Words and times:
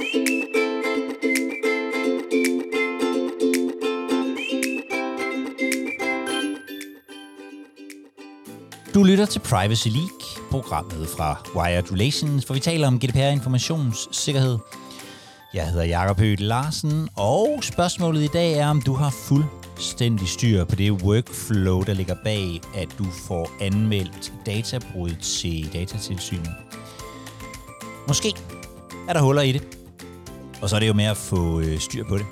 Du 0.00 0.04
lytter 9.02 9.26
til 9.26 9.40
Privacy 9.40 9.88
League, 9.88 10.20
programmet 10.50 11.08
fra 11.08 11.42
Wired 11.56 11.92
Relations, 11.92 12.44
hvor 12.44 12.54
vi 12.54 12.60
taler 12.60 12.86
om 12.86 12.98
GDPR-informationssikkerhed. 12.98 14.58
Jeg 15.54 15.68
hedder 15.68 15.84
Jakob 15.84 16.18
Høgh 16.18 16.40
Larsen, 16.40 17.08
og 17.16 17.58
spørgsmålet 17.62 18.22
i 18.22 18.26
dag 18.26 18.52
er, 18.52 18.68
om 18.68 18.82
du 18.82 18.94
har 18.94 19.10
fuldstændig 19.10 20.28
styr 20.28 20.64
på 20.64 20.74
det 20.74 20.92
workflow, 20.92 21.82
der 21.82 21.94
ligger 21.94 22.14
bag, 22.24 22.60
at 22.74 22.88
du 22.98 23.04
får 23.28 23.50
anmeldt 23.60 24.32
databrud 24.46 25.10
til 25.10 25.72
datatilsynet. 25.72 26.54
Måske 28.08 28.34
er 29.08 29.12
der 29.12 29.20
huller 29.20 29.42
i 29.42 29.52
det, 29.52 29.79
og 30.62 30.68
så 30.68 30.76
er 30.76 30.80
det 30.80 30.88
jo 30.88 30.92
med 30.92 31.04
at 31.04 31.16
få 31.16 31.60
øh, 31.60 31.78
styr 31.78 32.04
på 32.08 32.18
det. 32.18 32.26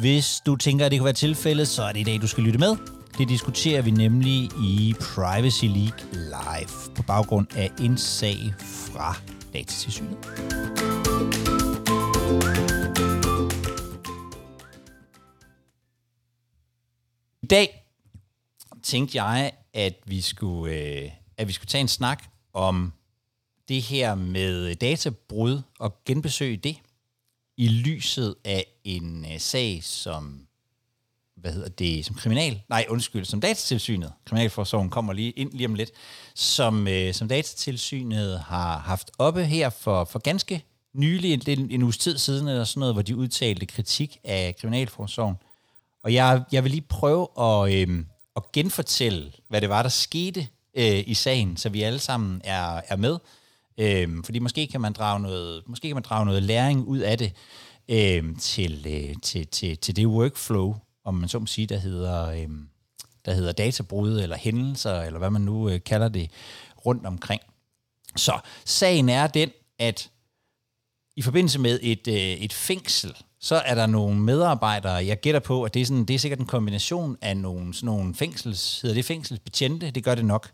Hvis 0.00 0.40
du 0.46 0.56
tænker, 0.56 0.84
at 0.84 0.90
det 0.90 0.98
kunne 0.98 1.04
være 1.04 1.14
tilfældet, 1.14 1.68
så 1.68 1.82
er 1.82 1.92
det 1.92 2.00
i 2.00 2.02
dag, 2.02 2.20
du 2.22 2.26
skal 2.26 2.44
lytte 2.44 2.58
med. 2.58 2.76
Det 3.18 3.28
diskuterer 3.28 3.82
vi 3.82 3.90
nemlig 3.90 4.48
i 4.62 4.94
Privacy 5.00 5.64
League 5.64 6.00
Live 6.12 6.94
på 6.96 7.02
baggrund 7.02 7.46
af 7.56 7.70
en 7.80 7.98
sag 7.98 8.54
fra 8.58 9.16
Datatilsynet. 9.52 10.16
I 17.42 17.46
dag 17.46 17.86
tænkte 18.82 19.22
jeg, 19.22 19.52
at 19.74 19.94
vi 20.06 20.20
skulle, 20.20 20.74
øh, 20.74 21.10
at 21.36 21.48
vi 21.48 21.52
skulle 21.52 21.68
tage 21.68 21.82
en 21.82 21.88
snak 21.88 22.24
om 22.52 22.92
det 23.68 23.82
her 23.82 24.14
med 24.14 24.74
databrud 24.74 25.62
og 25.78 26.04
genbesøge 26.04 26.56
det 26.56 26.76
i 27.56 27.68
lyset 27.68 28.34
af 28.44 28.66
en 28.84 29.26
øh, 29.32 29.40
sag, 29.40 29.80
som 29.84 30.46
hvad 31.36 31.52
hedder 31.52 31.68
det, 31.68 32.06
som 32.06 32.16
kriminal, 32.16 32.60
nej 32.68 32.86
undskyld, 32.88 33.24
som 33.24 33.40
datatilsynet, 33.40 34.12
kriminalforsorgen 34.24 34.90
kommer 34.90 35.12
lige 35.12 35.30
ind 35.30 35.52
lige 35.52 35.66
om 35.66 35.74
lidt, 35.74 35.90
som, 36.34 36.88
øh, 36.88 37.14
som 37.14 37.28
datatilsynet 37.28 38.40
har 38.40 38.78
haft 38.78 39.10
oppe 39.18 39.44
her 39.44 39.70
for, 39.70 40.04
for 40.04 40.18
ganske 40.18 40.64
nylig, 40.92 41.48
en, 41.48 41.70
en 41.70 41.82
uges 41.82 41.98
tid 41.98 42.18
siden, 42.18 42.48
eller 42.48 42.64
sådan 42.64 42.80
noget, 42.80 42.94
hvor 42.94 43.02
de 43.02 43.16
udtalte 43.16 43.66
kritik 43.66 44.18
af 44.24 44.56
kriminalforsorgen. 44.60 45.36
Og 46.02 46.14
jeg, 46.14 46.42
jeg 46.52 46.64
vil 46.64 46.70
lige 46.70 46.86
prøve 46.88 47.28
at, 47.40 47.74
øh, 47.74 48.04
at 48.36 48.52
genfortælle, 48.52 49.32
hvad 49.48 49.60
det 49.60 49.68
var, 49.68 49.82
der 49.82 49.88
skete 49.88 50.48
øh, 50.74 51.04
i 51.06 51.14
sagen, 51.14 51.56
så 51.56 51.68
vi 51.68 51.82
alle 51.82 51.98
sammen 51.98 52.40
er, 52.44 52.80
er 52.88 52.96
med. 52.96 53.18
Øhm, 53.80 54.24
fordi 54.24 54.38
måske 54.38 54.66
kan 54.66 54.80
man 54.80 54.92
drage 54.92 55.20
noget, 55.20 55.62
måske 55.66 55.88
kan 55.88 55.96
man 55.96 56.02
drage 56.02 56.26
noget 56.26 56.42
læring 56.42 56.86
ud 56.86 56.98
af 56.98 57.18
det 57.18 57.32
øhm, 57.88 58.36
til, 58.36 58.86
øh, 58.88 59.16
til, 59.22 59.46
til, 59.46 59.78
til 59.78 59.96
det 59.96 60.06
workflow, 60.06 60.74
om 61.04 61.14
man 61.14 61.28
så 61.28 61.38
må 61.38 61.46
sige, 61.46 61.66
der 61.66 61.78
hedder, 61.78 62.30
øhm, 62.30 62.68
der 63.24 63.32
hedder 63.32 63.52
databrud 63.52 64.20
eller 64.20 64.36
hændelser, 64.36 65.00
eller 65.00 65.18
hvad 65.18 65.30
man 65.30 65.42
nu 65.42 65.68
øh, 65.68 65.80
kalder 65.86 66.08
det, 66.08 66.30
rundt 66.86 67.06
omkring. 67.06 67.42
Så 68.16 68.38
sagen 68.64 69.08
er 69.08 69.26
den, 69.26 69.50
at 69.78 70.10
i 71.16 71.22
forbindelse 71.22 71.58
med 71.58 71.78
et, 71.82 72.08
øh, 72.08 72.14
et 72.14 72.52
fængsel, 72.52 73.16
så 73.40 73.54
er 73.54 73.74
der 73.74 73.86
nogle 73.86 74.20
medarbejdere, 74.20 75.06
jeg 75.06 75.20
gætter 75.20 75.40
på, 75.40 75.62
at 75.62 75.74
det 75.74 75.82
er, 75.82 75.86
sådan, 75.86 76.04
det 76.04 76.14
er 76.14 76.18
sikkert 76.18 76.40
en 76.40 76.46
kombination 76.46 77.16
af 77.20 77.36
nogle, 77.36 77.74
sådan 77.74 77.86
nogle 77.86 78.14
fængsels, 78.14 78.80
hedder 78.80 78.94
det 78.94 79.04
fængselsbetjente, 79.04 79.90
det 79.90 80.04
gør 80.04 80.14
det 80.14 80.24
nok, 80.24 80.50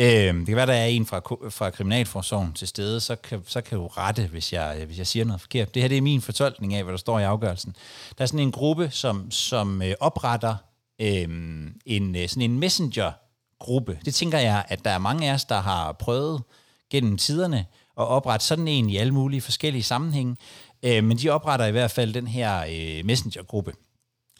Øh, 0.00 0.34
det 0.34 0.46
kan 0.46 0.56
være, 0.56 0.66
der 0.66 0.72
er 0.72 0.86
en 0.86 1.06
fra, 1.06 1.18
fra 1.50 1.70
Kriminalforsorgen 1.70 2.52
til 2.52 2.68
stede, 2.68 3.00
så 3.00 3.16
kan, 3.16 3.42
så 3.46 3.60
kan 3.60 3.78
du 3.78 3.86
rette, 3.86 4.26
hvis 4.26 4.52
jeg, 4.52 4.76
øh, 4.80 4.86
hvis 4.86 4.98
jeg 4.98 5.06
siger 5.06 5.24
noget 5.24 5.40
forkert. 5.40 5.74
Det 5.74 5.82
her 5.82 5.88
det 5.88 5.96
er 5.96 6.02
min 6.02 6.20
fortolkning 6.20 6.74
af, 6.74 6.82
hvad 6.82 6.92
der 6.92 6.98
står 6.98 7.18
i 7.18 7.22
afgørelsen. 7.22 7.76
Der 8.18 8.22
er 8.22 8.26
sådan 8.26 8.40
en 8.40 8.52
gruppe, 8.52 8.90
som, 8.90 9.30
som 9.30 9.82
øh, 9.82 9.94
opretter 10.00 10.56
øhm, 11.00 11.66
øh, 11.66 11.72
en, 11.86 12.28
sådan 12.28 12.50
en 12.50 12.58
messenger-gruppe. 12.58 13.98
Det 14.04 14.14
tænker 14.14 14.38
jeg, 14.38 14.64
at 14.68 14.84
der 14.84 14.90
er 14.90 14.98
mange 14.98 15.30
af 15.30 15.34
os, 15.34 15.44
der 15.44 15.60
har 15.60 15.92
prøvet 15.92 16.42
gennem 16.90 17.16
tiderne 17.16 17.58
at 17.98 18.06
oprette 18.06 18.46
sådan 18.46 18.68
en 18.68 18.90
i 18.90 18.96
alle 18.96 19.14
mulige 19.14 19.40
forskellige 19.40 19.82
sammenhænge. 19.82 20.36
Øh, 20.82 21.04
men 21.04 21.18
de 21.18 21.30
opretter 21.30 21.66
i 21.66 21.70
hvert 21.70 21.90
fald 21.90 22.14
den 22.14 22.26
her 22.26 22.64
øh, 22.68 23.04
messenger-gruppe 23.04 23.72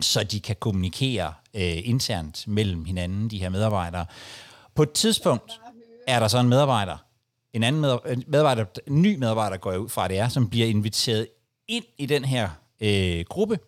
så 0.01 0.25
de 0.25 0.41
kan 0.41 0.57
kommunikere 0.61 1.35
øh, 1.55 1.89
internt 1.89 2.49
mellem 2.49 2.85
hinanden, 2.85 3.31
de 3.31 3.39
her 3.39 3.49
medarbejdere. 3.49 4.07
På 4.75 4.83
et 4.83 4.93
tidspunkt 4.93 5.53
er 6.07 6.21
der 6.21 6.29
så 6.29 6.39
en 6.39 6.49
medarbejder, 6.49 6.97
en 7.53 7.63
anden 7.63 7.83
medarbejder, 7.83 8.23
medarbejder 8.27 8.65
en 8.87 9.03
ny 9.03 9.17
medarbejder 9.17 9.57
går 9.57 9.71
jeg 9.71 9.81
ud 9.81 9.89
fra, 9.89 10.09
det 10.09 10.19
er, 10.19 10.29
som 10.29 10.51
bliver 10.51 10.67
inviteret 10.67 11.27
ind 11.69 11.85
i 11.99 12.07
den 12.07 12.25
her 12.25 12.49
øh, 12.81 13.25
gruppe, 13.29 13.59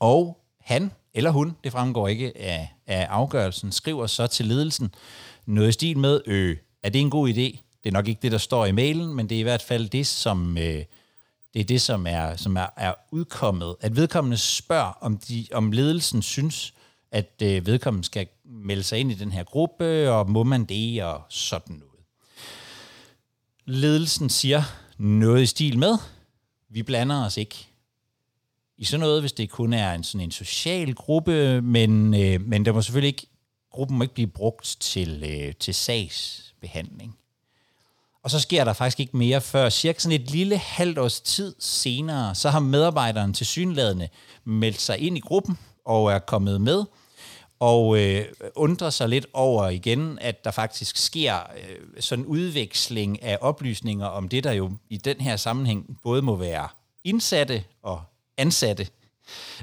og 0.00 0.38
han 0.60 0.90
eller 1.14 1.30
hun, 1.30 1.56
det 1.64 1.72
fremgår 1.72 2.08
ikke 2.08 2.38
af, 2.38 2.74
af 2.86 3.06
afgørelsen, 3.10 3.72
skriver 3.72 4.06
så 4.06 4.26
til 4.26 4.46
ledelsen 4.46 4.94
noget 5.46 5.68
i 5.68 5.72
stil 5.72 5.98
med, 5.98 6.20
øh, 6.26 6.56
er 6.82 6.88
det 6.88 7.00
en 7.00 7.10
god 7.10 7.28
idé? 7.28 7.60
Det 7.84 7.86
er 7.86 7.90
nok 7.90 8.08
ikke 8.08 8.22
det, 8.22 8.32
der 8.32 8.38
står 8.38 8.66
i 8.66 8.72
mailen, 8.72 9.14
men 9.14 9.28
det 9.28 9.34
er 9.34 9.40
i 9.40 9.42
hvert 9.42 9.62
fald 9.62 9.88
det, 9.88 10.06
som, 10.06 10.58
øh, 10.58 10.84
det, 11.54 11.60
er, 11.60 11.64
det, 11.64 11.80
som, 11.80 12.06
er, 12.06 12.36
som 12.36 12.56
er, 12.56 12.66
er 12.76 12.94
udkommet. 13.10 13.76
At 13.80 13.96
vedkommende 13.96 14.36
spørger, 14.36 14.92
om, 15.00 15.18
de, 15.18 15.46
om 15.52 15.72
ledelsen 15.72 16.22
synes, 16.22 16.74
at 17.10 17.42
øh, 17.42 17.66
vedkommende 17.66 18.06
skal 18.06 18.26
melde 18.52 18.82
sig 18.82 18.98
ind 18.98 19.12
i 19.12 19.14
den 19.14 19.32
her 19.32 19.44
gruppe, 19.44 20.10
og 20.10 20.30
må 20.30 20.42
man 20.42 20.64
det, 20.64 21.04
og 21.04 21.22
sådan 21.28 21.76
noget. 21.76 21.92
Ledelsen 23.64 24.30
siger 24.30 24.62
noget 24.98 25.42
i 25.42 25.46
stil 25.46 25.78
med, 25.78 25.98
vi 26.68 26.82
blander 26.82 27.24
os 27.24 27.36
ikke 27.36 27.68
i 28.78 28.84
sådan 28.84 29.00
noget, 29.00 29.22
hvis 29.22 29.32
det 29.32 29.50
kun 29.50 29.72
er 29.72 29.92
en 29.92 30.04
sådan 30.04 30.24
en 30.24 30.30
social 30.30 30.94
gruppe, 30.94 31.60
men, 31.60 32.14
øh, 32.14 32.40
men 32.40 32.64
der 32.64 32.72
må 32.72 32.82
selvfølgelig 32.82 33.08
ikke, 33.08 33.26
gruppen 33.70 33.98
må 33.98 34.02
ikke 34.02 34.14
blive 34.14 34.26
brugt 34.26 34.76
til, 34.80 35.24
øh, 35.26 35.54
til 35.54 35.74
sagsbehandling. 35.74 37.16
Og 38.22 38.30
så 38.30 38.40
sker 38.40 38.64
der 38.64 38.72
faktisk 38.72 39.00
ikke 39.00 39.16
mere 39.16 39.40
før 39.40 39.68
cirka 39.68 39.98
sådan 39.98 40.20
et 40.20 40.30
lille 40.30 40.58
halvt 40.58 40.98
års 40.98 41.20
tid 41.20 41.54
senere, 41.58 42.34
så 42.34 42.50
har 42.50 42.60
medarbejderen 42.60 43.34
til 43.34 43.46
synlædende 43.46 44.08
meldt 44.44 44.80
sig 44.80 44.98
ind 44.98 45.16
i 45.16 45.20
gruppen 45.20 45.58
og 45.84 46.12
er 46.12 46.18
kommet 46.18 46.60
med, 46.60 46.84
og 47.62 47.98
øh, 47.98 48.24
undrer 48.54 48.90
sig 48.90 49.08
lidt 49.08 49.26
over 49.32 49.68
igen, 49.68 50.18
at 50.20 50.44
der 50.44 50.50
faktisk 50.50 50.96
sker 50.96 51.36
øh, 51.36 52.02
sådan 52.02 52.24
udveksling 52.24 53.22
af 53.22 53.38
oplysninger 53.40 54.06
om 54.06 54.28
det, 54.28 54.44
der 54.44 54.52
jo 54.52 54.70
i 54.90 54.96
den 54.96 55.20
her 55.20 55.36
sammenhæng 55.36 55.98
både 56.02 56.22
må 56.22 56.36
være 56.36 56.68
indsatte 57.04 57.64
og 57.82 58.02
ansatte. 58.36 58.86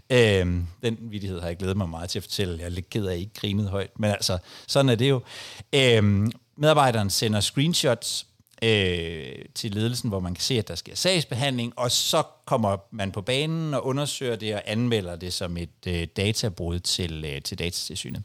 Øh, 0.09 0.45
den 0.83 0.97
vidighed 1.01 1.39
har 1.39 1.47
jeg 1.47 1.57
glædet 1.57 1.77
mig 1.77 1.89
meget 1.89 2.09
til 2.09 2.19
at 2.19 2.23
fortælle. 2.23 2.57
Jeg 2.59 2.65
er 2.65 2.69
lidt 2.69 2.89
ked 2.89 3.05
af, 3.05 3.13
at 3.13 3.17
I 3.17 3.21
ikke 3.21 3.33
grinede 3.33 3.69
højt, 3.69 3.99
men 3.99 4.11
altså, 4.11 4.37
sådan 4.67 4.89
er 4.89 4.95
det 4.95 5.09
jo. 5.09 5.21
Øh, 5.73 6.29
medarbejderen 6.57 7.09
sender 7.09 7.39
screenshots 7.39 8.25
øh, 8.63 9.45
til 9.55 9.71
ledelsen, 9.71 10.09
hvor 10.09 10.19
man 10.19 10.33
kan 10.33 10.41
se, 10.41 10.59
at 10.59 10.67
der 10.67 10.75
sker 10.75 10.95
sagsbehandling, 10.95 11.73
og 11.75 11.91
så 11.91 12.23
kommer 12.45 12.77
man 12.91 13.11
på 13.11 13.21
banen 13.21 13.73
og 13.73 13.85
undersøger 13.85 14.35
det 14.35 14.55
og 14.55 14.61
anmelder 14.65 15.15
det 15.15 15.33
som 15.33 15.57
et 15.57 15.87
øh, 15.87 16.07
databrud 16.17 16.79
til, 16.79 17.25
øh, 17.25 17.41
til 17.41 17.59
datatilsynet. 17.59 18.23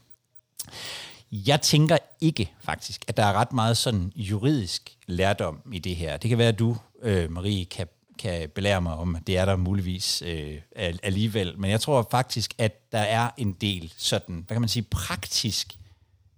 Jeg 1.31 1.61
tænker 1.61 1.97
ikke 2.21 2.51
faktisk, 2.61 3.05
at 3.07 3.17
der 3.17 3.23
er 3.23 3.33
ret 3.33 3.53
meget 3.53 3.77
sådan 3.77 4.11
juridisk 4.15 4.97
lærdom 5.07 5.61
i 5.73 5.79
det 5.79 5.95
her. 5.95 6.17
Det 6.17 6.29
kan 6.29 6.37
være, 6.37 6.47
at 6.47 6.59
du, 6.59 6.77
øh, 7.01 7.31
Marie, 7.31 7.65
kan, 7.65 7.87
kan 8.19 8.49
belære 8.49 8.81
mig 8.81 8.93
om, 8.93 9.15
at 9.15 9.27
det 9.27 9.37
er 9.37 9.45
der 9.45 9.55
muligvis 9.55 10.23
øh, 10.25 10.61
alligevel. 10.75 11.59
Men 11.59 11.71
jeg 11.71 11.81
tror 11.81 12.07
faktisk, 12.11 12.53
at 12.57 12.91
der 12.91 12.99
er 12.99 13.29
en 13.37 13.53
del 13.53 13.93
sådan, 13.97 14.35
hvad 14.35 14.55
kan 14.55 14.61
man 14.61 14.69
sige, 14.69 14.83
praktisk 14.83 15.75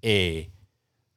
øh, 0.03 0.43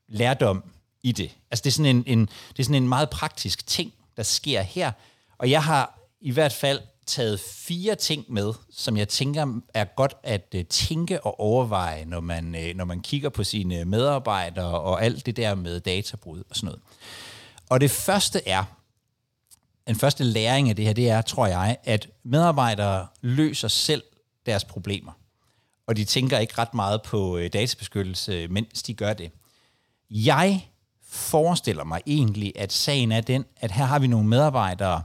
lærdom 0.08 0.64
i 1.02 1.12
det. 1.12 1.30
Altså 1.50 1.62
det 1.62 1.70
er 1.70 1.74
sådan 1.74 1.96
en, 1.96 2.04
en, 2.06 2.20
det 2.26 2.58
er 2.58 2.62
sådan 2.62 2.82
en 2.82 2.88
meget 2.88 3.10
praktisk 3.10 3.66
ting, 3.66 3.92
der 4.16 4.22
sker 4.22 4.62
her. 4.62 4.92
Og 5.38 5.50
jeg 5.50 5.64
har 5.64 5.98
i 6.20 6.30
hvert 6.30 6.52
fald 6.52 6.80
taget 7.06 7.40
fire 7.40 7.94
ting 7.94 8.24
med, 8.28 8.52
som 8.72 8.96
jeg 8.96 9.08
tænker 9.08 9.60
er 9.74 9.84
godt 9.84 10.14
at 10.22 10.54
øh, 10.54 10.64
tænke 10.64 11.20
og 11.20 11.40
overveje, 11.40 12.04
når 12.04 12.20
man, 12.20 12.54
øh, 12.54 12.76
når 12.76 12.84
man 12.84 13.00
kigger 13.00 13.28
på 13.28 13.44
sine 13.44 13.84
medarbejdere 13.84 14.80
og 14.80 15.04
alt 15.04 15.26
det 15.26 15.36
der 15.36 15.54
med 15.54 15.80
databrud 15.80 16.42
og 16.50 16.56
sådan 16.56 16.66
noget. 16.66 16.80
Og 17.68 17.80
det 17.80 17.90
første 17.90 18.48
er, 18.48 18.64
den 19.86 19.96
første 19.96 20.24
læring 20.24 20.68
af 20.68 20.76
det 20.76 20.84
her, 20.84 20.92
det 20.92 21.08
er, 21.08 21.22
tror 21.22 21.46
jeg, 21.46 21.76
at 21.84 22.08
medarbejdere 22.22 23.06
løser 23.20 23.68
selv 23.68 24.02
deres 24.46 24.64
problemer. 24.64 25.12
Og 25.86 25.96
de 25.96 26.04
tænker 26.04 26.38
ikke 26.38 26.58
ret 26.58 26.74
meget 26.74 27.02
på 27.02 27.36
øh, 27.36 27.52
databeskyttelse, 27.52 28.48
mens 28.48 28.82
de 28.82 28.94
gør 28.94 29.12
det. 29.12 29.30
Jeg 30.10 30.69
forestiller 31.10 31.84
mig 31.84 32.00
egentlig, 32.06 32.52
at 32.56 32.72
sagen 32.72 33.12
er 33.12 33.20
den, 33.20 33.44
at 33.56 33.70
her 33.70 33.84
har 33.84 33.98
vi 33.98 34.06
nogle 34.06 34.28
medarbejdere, 34.28 35.02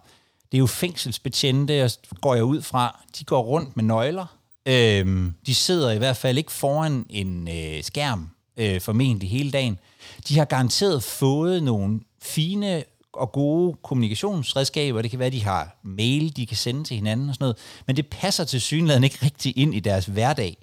det 0.52 0.57
er 0.57 0.60
jo 0.60 0.68
fængselsbetjente, 0.68 1.84
og 1.84 1.92
går 2.22 2.36
jeg 2.36 2.44
ud 2.44 2.62
fra, 2.62 3.04
de 3.19 3.24
går 3.24 3.42
rundt 3.42 3.75
med 3.75 3.84
nøgler. 3.84 4.25
Øhm, 4.66 5.34
de 5.46 5.56
sidder 5.56 5.92
i 5.92 5.98
hvert 5.98 6.18
fald 6.18 6.38
ikke 6.38 6.52
foran 6.52 7.06
en 7.10 7.48
øh, 7.48 7.84
skærm, 7.84 8.30
øh, 8.57 8.81
formentlig 8.81 9.30
hele 9.30 9.52
dagen. 9.52 9.80
De 10.28 10.38
har 10.38 10.46
garanteret 10.46 11.04
fået 11.04 11.63
nogle 11.63 12.00
fine 12.22 12.84
og 13.13 13.31
gode 13.31 13.78
kommunikationsredskaber. 13.84 15.02
Det 15.02 15.12
kan 15.12 15.19
være, 15.19 15.28
at 15.28 15.34
de 15.34 15.44
har 15.44 15.78
mail, 15.84 16.36
de 16.36 16.46
kan 16.46 16.57
sende 16.57 16.84
til 16.84 16.96
hinanden 16.96 17.30
og 17.30 17.36
sådan 17.36 17.44
noget. 17.44 17.57
Men 17.88 17.96
det 17.96 18.07
passer 18.07 18.44
til 18.44 18.62
synligheden 18.62 19.04
ikke 19.04 19.19
rigtig 19.24 19.57
ind 19.57 19.75
i 19.75 19.80
deres 19.80 20.06
hverdag. 20.06 20.57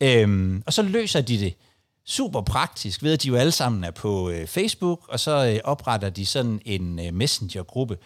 Øhm, 0.00 0.62
og 0.66 0.72
så 0.72 0.82
løser 0.82 1.20
de 1.20 1.40
det 1.40 1.54
super 2.08 2.40
praktisk 2.40 3.02
ved, 3.02 3.12
at 3.12 3.22
de 3.22 3.28
jo 3.28 3.36
alle 3.36 3.52
sammen 3.52 3.84
er 3.84 3.90
på 3.90 4.30
øh, 4.30 4.46
Facebook, 4.46 5.08
og 5.08 5.20
så 5.20 5.46
øh, 5.46 5.60
opretter 5.64 6.10
de 6.10 6.26
sådan 6.26 6.60
en 6.64 6.98
øh, 6.98 7.14
messenger-gruppe. 7.14 7.98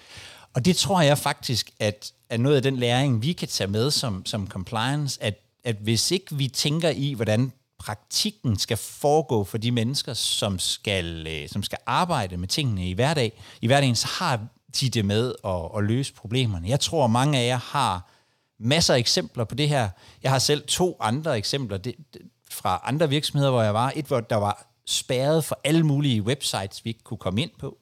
Og 0.54 0.64
det 0.64 0.76
tror 0.76 1.00
jeg 1.00 1.18
faktisk, 1.18 1.70
at 1.80 2.12
er 2.28 2.36
noget 2.36 2.56
af 2.56 2.62
den 2.62 2.76
læring, 2.76 3.22
vi 3.22 3.32
kan 3.32 3.48
tage 3.48 3.68
med 3.68 3.90
som, 3.90 4.26
som 4.26 4.48
compliance, 4.48 5.22
at, 5.22 5.40
at 5.64 5.76
hvis 5.76 6.10
ikke 6.10 6.34
vi 6.36 6.48
tænker 6.48 6.88
i, 6.88 7.12
hvordan 7.12 7.52
praktikken 7.78 8.58
skal 8.58 8.76
foregå 8.76 9.44
for 9.44 9.58
de 9.58 9.70
mennesker, 9.70 10.14
som 10.14 10.58
skal, 10.58 11.26
øh, 11.26 11.48
som 11.48 11.62
skal 11.62 11.78
arbejde 11.86 12.36
med 12.36 12.48
tingene 12.48 12.88
i 12.88 12.92
hverdag, 12.92 13.32
i 13.60 13.66
hverdagen, 13.66 13.96
så 13.96 14.06
har 14.06 14.46
de 14.80 14.90
det 14.90 15.04
med 15.04 15.34
at, 15.44 15.78
at 15.78 15.84
løse 15.84 16.12
problemerne. 16.14 16.68
Jeg 16.68 16.80
tror, 16.80 17.06
mange 17.06 17.38
af 17.38 17.46
jer 17.46 17.58
har 17.58 18.10
masser 18.58 18.94
af 18.94 18.98
eksempler 18.98 19.44
på 19.44 19.54
det 19.54 19.68
her. 19.68 19.88
Jeg 20.22 20.30
har 20.30 20.38
selv 20.38 20.66
to 20.66 20.96
andre 21.00 21.38
eksempler 21.38 21.76
det, 21.76 21.94
det, 22.14 22.22
fra 22.52 22.80
andre 22.84 23.08
virksomheder, 23.08 23.50
hvor 23.50 23.62
jeg 23.62 23.74
var. 23.74 23.92
Et, 23.96 24.04
hvor 24.04 24.20
der 24.20 24.36
var 24.36 24.66
spærret 24.86 25.44
for 25.44 25.60
alle 25.64 25.86
mulige 25.86 26.22
websites, 26.22 26.84
vi 26.84 26.90
ikke 26.90 27.02
kunne 27.04 27.18
komme 27.18 27.42
ind 27.42 27.50
på, 27.58 27.78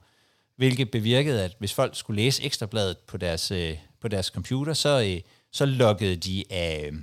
hvilket 0.57 0.91
bevirkede, 0.91 1.45
at 1.45 1.57
hvis 1.59 1.75
folk 1.75 1.97
skulle 1.97 2.23
læse 2.23 2.43
ekstrabladet 2.43 2.99
på 2.99 3.17
deres, 3.17 3.51
øh, 3.51 3.77
på 4.01 4.09
deres 4.09 4.27
computer, 4.27 4.73
så, 4.75 5.01
øh, 5.01 5.21
så 5.53 5.67
loggede 5.67 6.17
de 6.17 6.45
af 6.51 6.89
øh, 6.93 6.99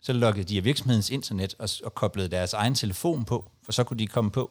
så 0.00 0.12
loggede 0.12 0.44
de 0.44 0.56
af 0.56 0.64
virksomhedens 0.64 1.10
internet 1.10 1.54
og, 1.58 1.68
og 1.84 1.94
koblede 1.94 2.28
deres 2.28 2.52
egen 2.52 2.74
telefon 2.74 3.24
på, 3.24 3.50
for 3.62 3.72
så 3.72 3.84
kunne 3.84 3.98
de 3.98 4.06
komme 4.06 4.30
på. 4.30 4.50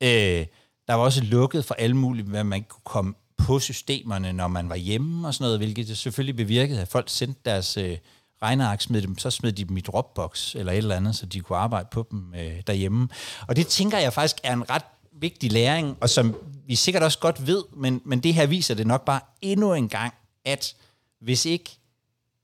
Øh, 0.00 0.46
der 0.88 0.94
var 0.94 1.04
også 1.04 1.24
lukket 1.24 1.64
for 1.64 1.74
alle 1.74 1.96
mulige, 1.96 2.24
hvad 2.24 2.44
man 2.44 2.62
kunne 2.62 2.82
komme 2.84 3.14
på 3.36 3.58
systemerne, 3.58 4.32
når 4.32 4.48
man 4.48 4.68
var 4.68 4.76
hjemme 4.76 5.28
og 5.28 5.34
sådan 5.34 5.44
noget, 5.44 5.58
hvilket 5.58 5.88
det 5.88 5.98
selvfølgelig 5.98 6.36
bevirkede, 6.36 6.80
at 6.80 6.88
folk 6.88 7.08
sendte 7.08 7.40
deres 7.44 7.76
øh, 7.76 7.98
regneark, 8.42 8.80
smed 8.80 9.02
dem, 9.02 9.18
så 9.18 9.30
smed 9.30 9.52
de 9.52 9.64
dem 9.64 9.76
i 9.76 9.80
Dropbox 9.80 10.54
eller 10.54 10.72
et 10.72 10.78
eller 10.78 10.96
andet, 10.96 11.16
så 11.16 11.26
de 11.26 11.40
kunne 11.40 11.58
arbejde 11.58 11.88
på 11.90 12.06
dem 12.10 12.34
øh, 12.34 12.62
derhjemme. 12.66 13.08
Og 13.48 13.56
det 13.56 13.66
tænker 13.66 13.98
jeg 13.98 14.12
faktisk 14.12 14.36
er 14.42 14.52
en 14.52 14.70
ret 14.70 14.84
vigtig 15.20 15.52
læring, 15.52 15.96
og 16.00 16.10
som 16.10 16.34
vi 16.66 16.74
sikkert 16.74 17.02
også 17.02 17.18
godt 17.18 17.46
ved, 17.46 17.64
men, 17.76 18.00
men 18.04 18.20
det 18.20 18.34
her 18.34 18.46
viser 18.46 18.74
det 18.74 18.86
nok 18.86 19.04
bare 19.04 19.20
endnu 19.42 19.74
en 19.74 19.88
gang, 19.88 20.14
at 20.44 20.74
hvis 21.20 21.44
ikke, 21.44 21.78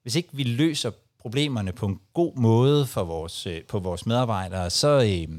hvis 0.02 0.14
ikke 0.14 0.28
vi 0.32 0.42
løser 0.42 0.90
problemerne 1.20 1.72
på 1.72 1.86
en 1.86 2.00
god 2.14 2.36
måde 2.36 2.86
for 2.86 3.04
vores, 3.04 3.46
øh, 3.46 3.62
på 3.62 3.78
vores 3.78 4.06
medarbejdere, 4.06 4.70
så, 4.70 4.88
øh, 4.88 5.38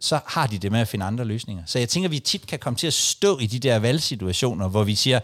så 0.00 0.20
har 0.26 0.46
de 0.46 0.58
det 0.58 0.72
med 0.72 0.80
at 0.80 0.88
finde 0.88 1.04
andre 1.04 1.24
løsninger. 1.24 1.62
Så 1.66 1.78
jeg 1.78 1.88
tænker, 1.88 2.08
at 2.08 2.12
vi 2.12 2.18
tit 2.18 2.46
kan 2.46 2.58
komme 2.58 2.76
til 2.76 2.86
at 2.86 2.92
stå 2.92 3.38
i 3.38 3.46
de 3.46 3.58
der 3.58 3.78
valgsituationer, 3.78 4.68
hvor 4.68 4.84
vi 4.84 4.94
siger, 4.94 5.20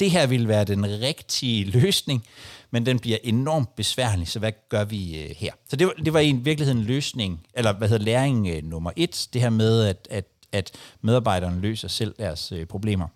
det 0.00 0.10
her 0.10 0.26
ville 0.26 0.48
være 0.48 0.64
den 0.64 0.86
rigtige 1.00 1.64
løsning, 1.64 2.24
men 2.70 2.86
den 2.86 2.98
bliver 2.98 3.18
enormt 3.24 3.76
besværlig, 3.76 4.28
så 4.28 4.38
hvad 4.38 4.52
gør 4.68 4.84
vi 4.84 5.22
øh, 5.22 5.30
her? 5.36 5.52
Så 5.68 5.76
det 5.76 5.86
var, 5.86 5.92
det 5.92 6.12
var 6.12 6.20
i 6.20 6.32
virkeligheden 6.32 6.78
en 6.78 6.84
løsning, 6.84 7.46
eller 7.54 7.72
hvad 7.72 7.88
hedder 7.88 8.04
læring 8.04 8.48
øh, 8.48 8.64
nummer 8.64 8.90
et, 8.96 9.28
det 9.32 9.40
her 9.40 9.50
med, 9.50 9.84
at, 9.84 10.08
at, 10.10 10.24
at 10.52 10.70
medarbejderne 11.00 11.60
løser 11.60 11.88
selv 11.88 12.14
deres 12.18 12.52
øh, 12.52 12.66
problemer. 12.66 13.08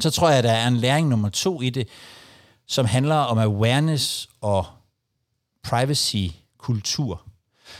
Så 0.00 0.10
tror 0.10 0.28
jeg, 0.28 0.38
at 0.38 0.44
der 0.44 0.52
er 0.52 0.68
en 0.68 0.76
læring 0.76 1.08
nummer 1.08 1.28
to 1.28 1.62
i 1.62 1.70
det, 1.70 1.88
som 2.66 2.86
handler 2.86 3.14
om 3.14 3.38
awareness 3.38 4.28
og 4.40 4.66
privacy-kultur. 5.62 7.22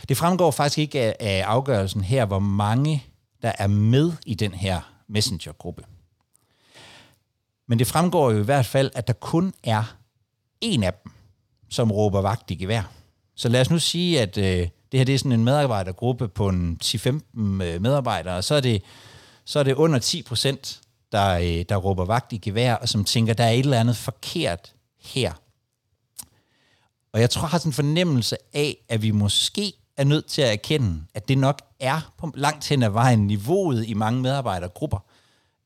Det 0.09 0.17
fremgår 0.17 0.51
faktisk 0.51 0.77
ikke 0.77 1.01
af, 1.01 1.15
af 1.19 1.43
afgørelsen 1.43 2.03
her, 2.03 2.25
hvor 2.25 2.39
mange 2.39 3.03
der 3.41 3.51
er 3.57 3.67
med 3.67 4.11
i 4.25 4.33
den 4.35 4.53
her 4.53 4.81
messenger-gruppe. 5.07 5.83
Men 7.67 7.79
det 7.79 7.87
fremgår 7.87 8.31
jo 8.31 8.39
i 8.39 8.43
hvert 8.43 8.65
fald, 8.65 8.91
at 8.95 9.07
der 9.07 9.13
kun 9.13 9.53
er 9.63 9.97
en 10.61 10.83
af 10.83 10.93
dem, 10.93 11.11
som 11.69 11.91
råber 11.91 12.21
vagt 12.21 12.51
i 12.51 12.55
gevær. 12.55 12.91
Så 13.35 13.49
lad 13.49 13.61
os 13.61 13.69
nu 13.69 13.79
sige, 13.79 14.21
at 14.21 14.37
øh, 14.37 14.67
det 14.91 14.99
her 14.99 15.03
det 15.03 15.15
er 15.15 15.19
sådan 15.19 15.31
en 15.31 15.43
medarbejdergruppe 15.43 16.27
på 16.27 16.49
en 16.49 16.79
10-15 16.83 17.07
øh, 17.63 17.81
medarbejdere, 17.81 18.35
og 18.35 18.43
så 18.43 18.55
er 18.55 18.61
det, 18.61 18.81
så 19.45 19.59
er 19.59 19.63
det 19.63 19.73
under 19.73 19.99
10 19.99 20.23
procent, 20.23 20.81
der, 21.11 21.37
øh, 21.37 21.65
der 21.69 21.75
råber 21.75 22.05
vagt 22.05 22.33
i 22.33 22.37
gevær, 22.37 22.75
og 22.75 22.89
som 22.89 23.03
tænker, 23.03 23.33
der 23.33 23.43
er 23.43 23.49
et 23.49 23.59
eller 23.59 23.79
andet 23.79 23.97
forkert 23.97 24.73
her. 25.01 25.33
Og 27.13 27.21
jeg 27.21 27.29
tror, 27.29 27.41
jeg 27.41 27.49
har 27.49 27.57
sådan 27.57 27.69
en 27.69 27.73
fornemmelse 27.73 28.37
af, 28.53 28.77
at 28.89 29.01
vi 29.01 29.11
måske 29.11 29.73
er 29.97 30.03
nødt 30.03 30.25
til 30.25 30.41
at 30.41 30.51
erkende, 30.51 31.03
at 31.13 31.27
det 31.27 31.37
nok 31.37 31.61
er 31.79 32.13
på 32.17 32.31
langt 32.35 32.67
hen 32.69 32.83
ad 32.83 32.89
vejen 32.89 33.27
niveauet 33.27 33.87
i 33.87 33.93
mange 33.93 34.21
medarbejdergrupper. 34.21 34.97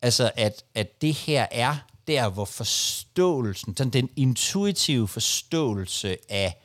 Altså, 0.02 0.32
at, 0.36 0.64
at 0.76 1.02
det 1.02 1.14
her 1.14 1.48
er 1.52 1.76
der, 2.08 2.30
hvor 2.30 2.46
forståelsen, 2.46 3.78
sådan 3.78 3.94
den 3.94 4.10
intuitive 4.16 5.08
forståelse 5.08 6.18
af 6.30 6.58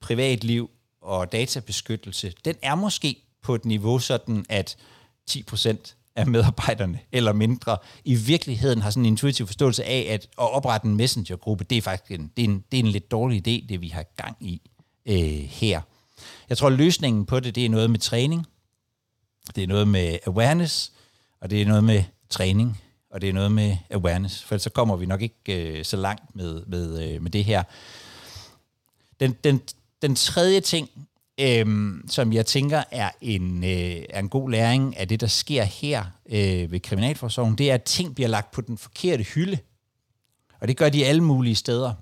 privatliv 0.00 0.70
og 1.00 1.32
databeskyttelse, 1.32 2.32
den 2.44 2.56
er 2.62 2.74
måske 2.74 3.22
på 3.42 3.54
et 3.54 3.64
niveau 3.64 3.98
sådan, 3.98 4.44
at 4.48 4.76
10 5.26 5.42
procent 5.42 5.96
af 6.16 6.26
medarbejderne, 6.26 7.00
eller 7.12 7.32
mindre, 7.32 7.78
i 8.04 8.14
virkeligheden 8.14 8.82
har 8.82 8.90
sådan 8.90 9.02
en 9.02 9.12
intuitiv 9.12 9.46
forståelse 9.46 9.84
af, 9.84 10.06
at 10.08 10.22
at 10.22 10.28
oprette 10.54 10.86
en 10.86 10.96
messengergruppe, 10.96 11.64
det 11.64 11.78
er 11.78 11.82
faktisk 11.82 12.20
en, 12.20 12.32
det 12.36 12.44
er 12.44 12.48
en, 12.48 12.64
det 12.72 12.78
er 12.78 12.82
en 12.82 12.90
lidt 12.90 13.10
dårlig 13.10 13.38
idé, 13.38 13.66
det 13.68 13.80
vi 13.80 13.88
har 13.88 14.02
gang 14.16 14.36
i 14.40 14.60
øh, 15.06 15.48
her. 15.48 15.80
Jeg 16.48 16.58
tror, 16.58 16.70
løsningen 16.70 17.26
på 17.26 17.40
det, 17.40 17.54
det 17.54 17.64
er 17.64 17.68
noget 17.68 17.90
med 17.90 17.98
træning, 17.98 18.46
det 19.54 19.62
er 19.62 19.66
noget 19.66 19.88
med 19.88 20.18
awareness, 20.26 20.92
og 21.40 21.50
det 21.50 21.62
er 21.62 21.66
noget 21.66 21.84
med 21.84 22.04
træning, 22.30 22.80
og 23.10 23.20
det 23.20 23.28
er 23.28 23.32
noget 23.32 23.52
med 23.52 23.76
awareness, 23.90 24.42
for 24.42 24.58
så 24.58 24.70
kommer 24.70 24.96
vi 24.96 25.06
nok 25.06 25.22
ikke 25.22 25.78
øh, 25.78 25.84
så 25.84 25.96
langt 25.96 26.36
med, 26.36 26.62
med, 26.66 27.08
øh, 27.08 27.22
med 27.22 27.30
det 27.30 27.44
her. 27.44 27.62
Den, 29.20 29.36
den, 29.44 29.60
den 30.02 30.16
tredje 30.16 30.60
ting, 30.60 30.90
øh, 31.40 31.94
som 32.08 32.32
jeg 32.32 32.46
tænker 32.46 32.84
er 32.90 33.10
en, 33.20 33.64
øh, 33.64 34.04
er 34.10 34.18
en 34.18 34.28
god 34.28 34.50
læring 34.50 34.96
af 34.96 35.08
det, 35.08 35.20
der 35.20 35.26
sker 35.26 35.64
her 35.64 36.04
øh, 36.26 36.72
ved 36.72 36.80
Kriminalforsorgen, 36.80 37.58
det 37.58 37.70
er, 37.70 37.74
at 37.74 37.82
ting 37.82 38.14
bliver 38.14 38.28
lagt 38.28 38.50
på 38.50 38.60
den 38.60 38.78
forkerte 38.78 39.24
hylde. 39.24 39.58
Og 40.60 40.68
det 40.68 40.76
gør 40.76 40.88
de 40.88 41.06
alle 41.06 41.24
mulige 41.24 41.54
steder. 41.54 41.94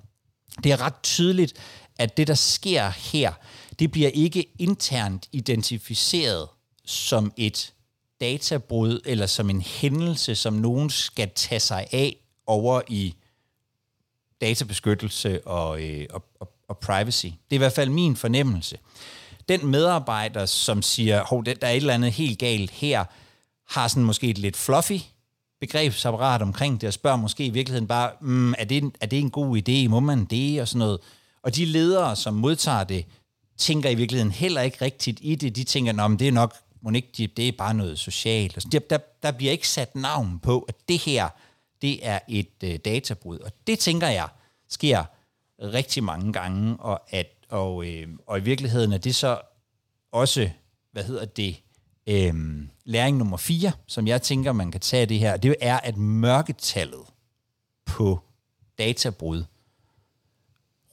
Det 0.64 0.72
er 0.72 0.80
ret 0.80 1.02
tydeligt, 1.02 1.54
at 1.98 2.16
det, 2.16 2.26
der 2.26 2.34
sker 2.34 2.88
her, 2.88 3.32
det 3.78 3.90
bliver 3.90 4.08
ikke 4.08 4.46
internt 4.58 5.28
identificeret 5.32 6.48
som 6.84 7.32
et 7.36 7.72
databrud 8.20 9.00
eller 9.04 9.26
som 9.26 9.50
en 9.50 9.60
hændelse, 9.60 10.34
som 10.34 10.52
nogen 10.52 10.90
skal 10.90 11.30
tage 11.34 11.60
sig 11.60 11.86
af 11.92 12.16
over 12.46 12.80
i 12.88 13.14
databeskyttelse 14.40 15.46
og, 15.46 15.82
øh, 15.82 16.06
og, 16.10 16.24
og, 16.40 16.52
og 16.68 16.78
privacy. 16.78 17.26
Det 17.26 17.34
er 17.50 17.54
i 17.54 17.58
hvert 17.58 17.72
fald 17.72 17.90
min 17.90 18.16
fornemmelse 18.16 18.78
den 19.48 19.66
medarbejder, 19.66 20.46
som 20.46 20.82
siger, 20.82 21.24
hov, 21.24 21.44
der 21.44 21.54
er 21.60 21.70
et 21.70 21.76
eller 21.76 21.94
andet 21.94 22.12
helt 22.12 22.38
galt 22.38 22.70
her, 22.70 23.04
har 23.68 23.88
sådan 23.88 24.04
måske 24.04 24.30
et 24.30 24.38
lidt 24.38 24.56
fluffy 24.56 25.00
begrebsapparat 25.60 26.42
omkring 26.42 26.80
det, 26.80 26.86
og 26.86 26.92
spørger 26.92 27.16
måske 27.16 27.46
i 27.46 27.50
virkeligheden 27.50 27.86
bare, 27.86 28.10
mm, 28.20 28.54
er, 28.58 28.64
det 28.64 28.76
en, 28.76 28.92
er 29.00 29.06
det 29.06 29.18
en 29.18 29.30
god 29.30 29.58
idé, 29.58 29.88
må 29.88 30.00
man 30.00 30.24
det, 30.24 30.60
og 30.60 30.68
sådan 30.68 30.78
noget. 30.78 31.00
Og 31.42 31.56
de 31.56 31.64
ledere, 31.64 32.16
som 32.16 32.34
modtager 32.34 32.84
det, 32.84 33.04
tænker 33.58 33.90
i 33.90 33.94
virkeligheden 33.94 34.32
heller 34.32 34.60
ikke 34.60 34.84
rigtigt 34.84 35.18
i 35.22 35.34
det. 35.34 35.56
De 35.56 35.64
tænker, 35.64 36.04
at 36.04 36.18
det 36.18 36.28
er 36.28 36.32
nok, 36.32 36.54
må 36.80 36.90
ikke, 36.90 37.26
det 37.26 37.48
er 37.48 37.52
bare 37.58 37.74
noget 37.74 37.98
socialt. 37.98 38.72
Der, 38.72 38.78
der, 38.78 38.98
der 39.22 39.32
bliver 39.32 39.52
ikke 39.52 39.68
sat 39.68 39.94
navn 39.94 40.38
på, 40.38 40.60
at 40.68 40.88
det 40.88 40.98
her, 40.98 41.28
det 41.82 42.06
er 42.06 42.18
et 42.28 42.62
øh, 42.64 42.76
databrud. 42.76 43.38
Og 43.38 43.52
det 43.66 43.78
tænker 43.78 44.08
jeg 44.08 44.28
sker 44.68 45.04
rigtig 45.62 46.04
mange 46.04 46.32
gange, 46.32 46.76
og 46.76 47.02
at 47.10 47.32
og, 47.48 47.86
øh, 47.86 48.08
og 48.26 48.38
i 48.38 48.42
virkeligheden 48.42 48.92
er 48.92 48.98
det 48.98 49.14
så 49.14 49.40
også, 50.12 50.50
hvad 50.92 51.04
hedder 51.04 51.24
det, 51.24 51.62
øh, 52.06 52.34
læring 52.84 53.16
nummer 53.16 53.36
4, 53.36 53.72
som 53.86 54.06
jeg 54.06 54.22
tænker, 54.22 54.52
man 54.52 54.70
kan 54.70 54.80
tage 54.80 55.06
det 55.06 55.18
her, 55.18 55.36
det 55.36 55.56
er, 55.60 55.80
at 55.80 55.96
mørketallet 55.96 57.04
på 57.84 58.20
databrud 58.78 59.44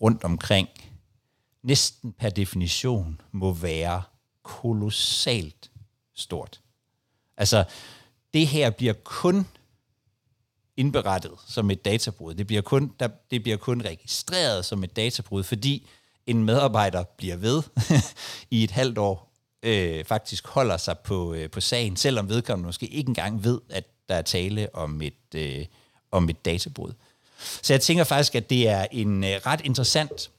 rundt 0.01 0.23
omkring 0.23 0.69
næsten 1.63 2.13
per 2.13 2.29
definition 2.29 3.21
må 3.31 3.53
være 3.53 4.01
kolossalt 4.43 5.71
stort. 6.15 6.61
Altså, 7.37 7.63
det 8.33 8.47
her 8.47 8.69
bliver 8.69 8.93
kun 8.93 9.47
indberettet 10.77 11.31
som 11.47 11.71
et 11.71 11.85
databrud. 11.85 12.33
Det 12.33 12.47
bliver 12.47 12.61
kun, 12.61 12.93
der, 12.99 13.07
det 13.31 13.43
bliver 13.43 13.57
kun 13.57 13.81
registreret 13.81 14.65
som 14.65 14.83
et 14.83 14.95
databrud, 14.95 15.43
fordi 15.43 15.87
en 16.27 16.43
medarbejder 16.43 17.03
bliver 17.03 17.35
ved 17.35 17.63
i 18.57 18.63
et 18.63 18.71
halvt 18.71 18.97
år, 18.97 19.33
øh, 19.63 20.05
faktisk 20.05 20.47
holder 20.47 20.77
sig 20.77 20.99
på, 20.99 21.33
øh, 21.33 21.49
på 21.49 21.61
sagen, 21.61 21.97
selvom 21.97 22.29
vedkommende 22.29 22.67
måske 22.67 22.87
ikke 22.87 23.07
engang 23.07 23.43
ved, 23.43 23.61
at 23.69 23.83
der 24.09 24.15
er 24.15 24.21
tale 24.21 24.75
om 24.75 25.01
et, 25.01 25.35
øh, 25.35 25.65
om 26.11 26.29
et 26.29 26.45
databrud. 26.45 26.93
Så 27.37 27.73
jeg 27.73 27.81
tænker 27.81 28.03
faktisk, 28.03 28.35
at 28.35 28.49
det 28.49 28.67
er 28.67 28.87
en 28.91 29.23
øh, 29.23 29.29
ret 29.45 29.61
interessant 29.63 30.31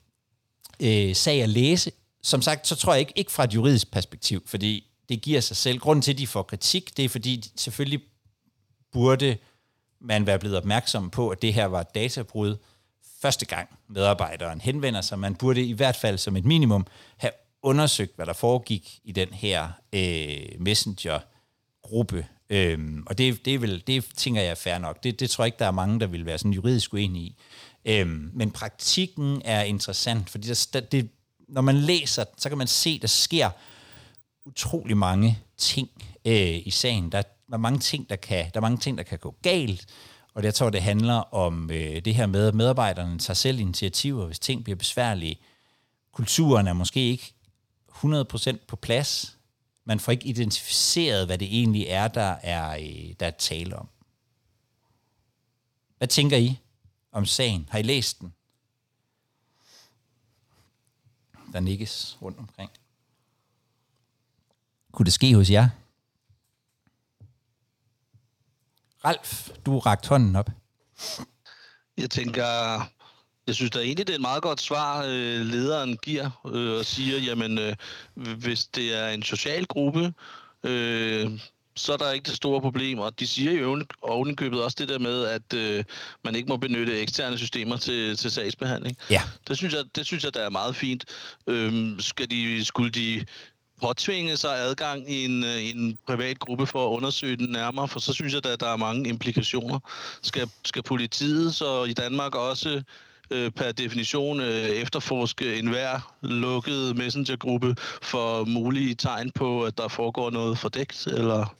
øh, 0.81 1.14
sag 1.14 1.43
at 1.43 1.49
læse. 1.49 1.93
Som 2.23 2.43
sagt, 2.43 2.66
så 2.66 2.76
tror 2.76 2.93
jeg 2.93 3.00
ikke, 3.00 3.12
ikke 3.16 3.33
fra 3.33 3.45
et 3.45 3.54
juridisk 3.54 3.90
perspektiv, 3.90 4.43
fordi 4.47 4.94
det 5.09 5.23
giver 5.23 5.41
sig 5.41 5.57
selv. 5.57 5.79
Grunden 5.79 6.03
til, 6.03 6.13
at 6.13 6.19
de 6.19 6.27
får 6.27 6.43
kritik, 6.43 6.97
det 6.97 7.05
er 7.05 7.09
fordi, 7.09 7.45
selvfølgelig 7.57 8.03
burde 8.93 9.37
man 10.01 10.27
være 10.27 10.39
blevet 10.39 10.57
opmærksom 10.57 11.11
på, 11.11 11.29
at 11.29 11.43
det 11.43 11.55
her 11.55 11.67
var 11.67 11.81
et 11.81 11.95
databrud 11.95 12.57
første 13.23 13.47
gang 13.47 13.69
medarbejderen 13.89 14.61
henvender 14.61 15.01
sig. 15.01 15.19
Man 15.19 15.35
burde 15.35 15.65
i 15.65 15.73
hvert 15.73 15.97
fald 15.97 16.19
som 16.19 16.37
et 16.37 16.45
minimum 16.45 16.87
have 17.17 17.33
undersøgt, 17.63 18.17
hvad 18.17 18.27
der 18.27 18.33
foregik 18.33 19.01
i 19.05 19.13
den 19.13 19.29
her 19.33 19.69
øh, 19.93 20.61
messenger-gruppe. 20.61 22.27
Øhm, 22.51 23.03
og 23.07 23.19
det, 23.19 23.45
det, 23.45 23.63
vil, 23.63 23.83
det 23.87 24.05
tænker 24.17 24.43
jeg 24.43 24.51
er 24.51 24.55
fair 24.55 24.79
nok. 24.79 25.05
Det, 25.05 25.21
det 25.21 25.31
tror 25.31 25.45
jeg 25.45 25.47
ikke, 25.47 25.59
der 25.59 25.67
er 25.67 25.71
mange, 25.71 26.01
der 26.01 26.07
vil 26.07 26.27
være 26.27 26.39
sådan 26.39 26.53
juridisk 26.53 26.95
uenige 26.95 27.25
i. 27.25 27.37
Øhm, 27.85 28.31
men 28.35 28.51
praktikken 28.51 29.43
er 29.45 29.63
interessant, 29.63 30.31
fordi 30.31 30.49
der, 30.49 30.81
det, 30.81 31.09
når 31.49 31.61
man 31.61 31.77
læser, 31.77 32.25
så 32.39 32.49
kan 32.49 32.59
man 32.59 32.67
se, 32.67 32.99
der 32.99 33.09
sker 33.09 33.51
utrolig 34.45 34.97
mange 34.97 35.39
ting 35.57 35.89
øh, 36.25 36.67
i 36.67 36.71
sagen. 36.71 37.13
Der 37.13 37.23
er 37.53 37.57
mange 37.57 37.79
ting, 37.79 38.11
der 38.11 38.17
kan, 38.17 38.45
der 38.55 38.57
er 38.57 38.61
mange 38.61 38.79
ting, 38.79 38.99
der 38.99 39.05
kan 39.05 39.19
gå 39.19 39.35
galt. 39.43 39.87
Og 40.35 40.45
jeg 40.45 40.55
tror, 40.55 40.71
det 40.71 40.83
handler 40.83 41.35
om 41.35 41.71
øh, 41.71 42.05
det 42.05 42.15
her 42.15 42.27
med, 42.27 42.49
at 42.49 42.55
medarbejderne 42.55 43.19
tager 43.19 43.35
selv 43.35 43.59
initiativer, 43.59 44.27
hvis 44.27 44.39
ting 44.39 44.65
bliver 44.65 44.77
besværlige. 44.77 45.41
Kulturen 46.13 46.67
er 46.67 46.73
måske 46.73 47.01
ikke 47.01 47.35
100% 47.89 48.57
på 48.69 48.77
plads. 48.77 49.39
Man 49.85 50.01
får 50.01 50.13
ikke 50.13 50.27
identificeret, 50.27 51.27
hvad 51.27 51.39
det 51.39 51.49
egentlig 51.49 51.87
er, 51.89 52.09
der 52.09 52.37
er, 52.43 52.77
øh, 52.77 53.15
der 53.21 53.27
er 53.27 53.31
tale 53.31 53.77
om. 53.77 53.89
Hvad 55.99 56.09
tænker 56.09 56.37
I 56.37 56.59
om 57.13 57.27
sagen? 57.27 57.69
Har 57.71 57.79
I 57.79 57.83
læst 57.83 58.21
den? 58.21 58.35
Der 61.53 61.61
nikkes 61.61 62.19
rundt 62.23 62.39
omkring. 62.39 62.71
Kunne 64.95 65.05
det 65.05 65.13
ske 65.13 65.35
hos 65.35 65.51
jer? 65.51 65.69
Ralf, 69.05 69.49
du 69.67 69.79
rakt 69.79 70.07
hånden 70.07 70.37
op. 70.37 70.51
Jeg 71.99 72.11
tænker, 72.11 72.45
jeg 73.47 73.55
synes 73.55 73.71
da 73.71 73.79
egentlig, 73.79 74.07
det 74.07 74.13
er 74.13 74.17
et 74.17 74.21
meget 74.21 74.43
godt 74.43 74.61
svar, 74.61 75.03
øh, 75.03 75.41
lederen 75.41 75.97
giver 75.97 76.31
øh, 76.55 76.79
og 76.79 76.85
siger, 76.85 77.19
jamen, 77.19 77.59
øh, 77.59 77.77
hvis 78.15 78.67
det 78.67 78.95
er 79.03 79.09
en 79.09 79.23
social 79.23 79.67
gruppe, 79.67 80.15
øh, 80.65 81.41
så 81.77 81.93
er 81.93 81.97
der 81.97 82.13
ikke 82.13 82.27
det 82.27 82.37
store 82.37 82.61
problem. 82.61 82.99
Og 82.99 83.21
de 83.21 83.27
siger 83.27 83.53
jo 83.53 83.85
ovenikøbet 84.03 84.63
også 84.63 84.77
det 84.81 84.89
der 84.89 84.99
med, 84.99 85.25
at 85.25 85.55
øh, 85.55 85.85
man 86.25 86.35
ikke 86.35 86.49
må 86.49 86.57
benytte 86.57 87.01
eksterne 87.01 87.39
systemer 87.39 87.77
til, 87.77 88.17
til 88.17 88.31
sagsbehandling. 88.31 88.97
Ja. 89.11 89.23
Det 89.49 89.57
synes 89.57 89.75
jeg, 89.75 89.85
det 89.95 90.07
synes 90.07 90.25
jeg, 90.25 90.35
der 90.35 90.41
er 90.41 90.51
meget 90.51 90.77
fint. 90.77 91.05
Øh, 91.47 92.01
skal 92.01 92.31
de, 92.31 92.65
skulle 92.65 92.91
de 92.91 93.25
påtvinge 93.83 94.37
sig 94.37 94.59
adgang 94.59 95.11
i 95.11 95.25
en, 95.25 95.45
øh, 95.45 95.64
en 95.64 95.99
privat 96.07 96.38
gruppe 96.38 96.66
for 96.66 96.87
at 96.87 96.97
undersøge 96.97 97.37
den 97.37 97.49
nærmere, 97.49 97.88
for 97.88 98.00
så 98.00 98.12
synes 98.12 98.33
jeg, 98.33 98.47
at 98.47 98.61
der 98.61 98.69
er 98.69 98.76
mange 98.76 99.09
implikationer. 99.09 99.78
Skal, 100.23 100.50
skal 100.64 100.83
politiet 100.83 101.54
så 101.54 101.85
i 101.85 101.93
Danmark 101.93 102.35
også 102.35 102.83
øh, 103.31 103.50
per 103.50 103.73
definition 103.73 104.40
øh, 104.40 104.69
efterforske 104.69 105.59
enhver 105.59 106.16
lukket 106.23 106.97
messengergruppe 106.97 107.76
for 108.02 108.45
mulige 108.45 108.95
tegn 108.95 109.31
på, 109.31 109.64
at 109.64 109.78
der 109.78 109.88
foregår 109.88 110.31
noget 110.31 110.59
fordækt, 110.59 111.07
eller... 111.07 111.57